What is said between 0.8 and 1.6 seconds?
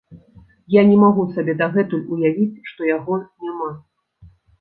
не магу сабе